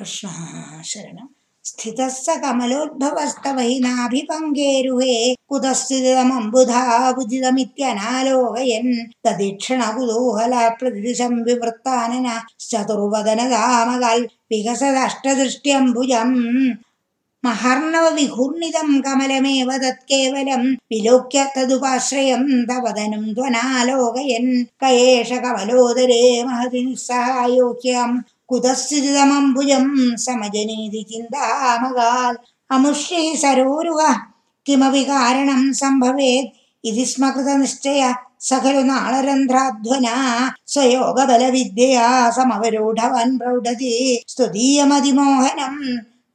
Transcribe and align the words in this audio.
कृष्ण 0.00 0.28
शरणम् 0.90 1.28
स्थितः 1.68 2.08
स 2.08 2.36
कमलोद्भवस्तव 2.42 3.58
हि 3.60 3.74
नाभिपङ्गेरुहे 3.84 5.16
कुतस्थितमम्बुधा 5.50 6.84
बुदितमित्यनालोकयन् 7.16 8.92
तदीक्षणकुतूहल 9.26 10.54
प्रतिदिशं 10.80 11.34
विवृत्तानन 11.48 12.28
चतुर्वदनदामगल् 12.70 14.24
विकसदष्टदृष्ट्यम्बुजम् 14.52 16.34
महर्णवविघूर्णितं 17.44 19.00
कमलमेव 19.04 19.70
तत्केवलं 19.84 20.64
विलोक्य 20.92 21.44
तदुपाश्रयं 21.56 22.44
तवदनं 22.70 23.32
त्वनालोकयन् 23.36 24.52
क 24.82 24.96
एष 25.04 25.30
कमलोदरे 25.44 26.22
महति 26.48 26.84
निस्सहायोक्यम् 26.86 28.20
കുതസ്ഥിതമംബുജം 28.50 30.16
സമജനീതി 30.16 31.06
ചിന്താമകാൽ 31.10 32.36
അമുഷ്യൈ 32.70 33.34
സരോരുക. 33.34 34.02
കിമവി 34.68 35.02
കാരണം 35.08 35.74
സംഭവേത്? 35.74 36.48
ഇതി 36.84 37.04
സ്മകൃത 37.04 37.52
നിശ്ചയ 37.52 38.14
സഖലു 38.40 38.80
നാളരന്ധ്രാധ്വന. 38.80 40.06
സ്വയോഗബലവിദ്യയാ 40.66 42.30
സമവരൂഢവൻ 42.30 43.38
പ്രൗഢതി. 43.38 44.24
സ്തുതീയമതിമോഹനം. 44.28 45.74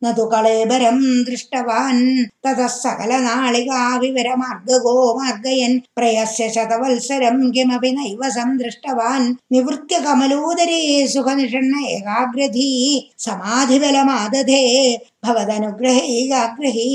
न 0.04 0.06
तु 0.18 0.24
कळेबरं 0.32 0.98
दृष्टवान् 1.28 2.02
ततः 2.46 2.68
सकलनाळिकाविवरमार्गगो 2.68 4.96
मार्गयन् 5.20 5.78
प्रयस्य 5.96 6.44
शतवत्सरं 6.56 7.38
किमपि 7.56 7.92
नैव 7.98 8.22
सन्दृष्टवान् 8.38 9.28
निवृत्य 9.54 9.96
कमलोदरे 10.06 10.82
सुखनिषण्ण 11.14 11.74
एकाग्रधी 11.96 12.72
समाधिबलमादधे 13.26 14.64
भवदनुग्रहेगाग्रही 15.26 16.90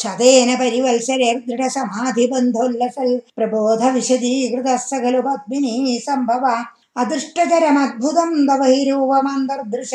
शतेन 0.00 0.50
परिवत्सरेर्दृढसमाधिबन्धोल्लसल् 0.60 3.14
प्रबोधविशदीकृतः 3.36 4.76
स 4.88 4.90
खलु 5.04 5.20
पद्मिनी 5.26 5.74
सम्भव 6.06 6.44
അദൃഷ്ടചരമദ്ഭുതം 6.96 8.46
തവൈരൂപമന്തർദൃശ 8.46 9.94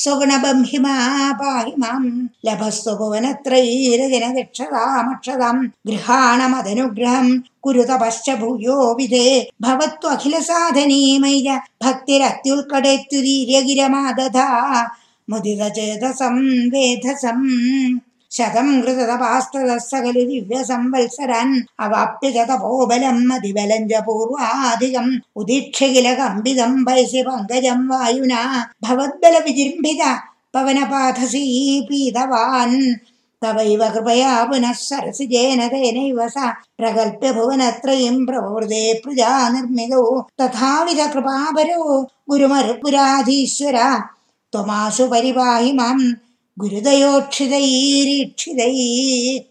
स्वगुणबंहिमा 0.03 0.95
पाहि 1.41 1.73
माम् 1.83 2.09
लभस्व 2.47 2.89
भुवनत्रयीरजनदक्षतामक्षताम् 3.01 5.63
गृहाणमदनुग्रहम् 5.89 7.33
कुरु 7.65 7.83
तपश्च 7.91 8.29
भूयो 8.41 8.77
विधे 8.99 9.27
भवत्वखिलसाधनी 9.63 11.03
मयि 11.23 11.41
भक्तिरत्युल्कडेत्युदीर्यगिरमादधा 11.85 14.49
मुदितचेतसं 15.31 16.37
वेधसम् 16.73 17.45
शतं 18.33 18.83
खलु 18.83 20.25
दिव्यसंवत्सरान् 20.25 21.61
अवाप्य 21.81 22.33
च 22.33 22.37
तपोबलम् 22.49 23.31
वयसि 26.87 27.23
पङ्कजं 27.23 27.89
वायुना। 27.89 28.71
भवद्बलविजृम्भित 28.83 30.03
पवनपाथसी 30.55 31.81
पीतवान् 31.85 32.95
तवैव 33.43 33.91
कृपया 33.91 34.45
पुनः 34.45 34.73
सरसिजेन 34.73 35.69
तेनैव 35.69 36.29
स 36.29 36.35
प्रकल्प्य 36.79 37.33
भुवनत्रयीं 37.33 38.27
प्रवृदे 38.27 39.01
प्रजा 39.05 39.49
निर्मितौ। 39.49 40.21
तथाविध 40.41 41.13
कृपापरो 41.13 42.03
गुरुमरुपुराधीश्वर। 42.31 43.79
त्वमाशु 44.53 45.07
परिपाहि 45.07 45.73
माम् 45.73 46.13
गुरुदयोक्षितैरीक्षितैः 46.60 49.49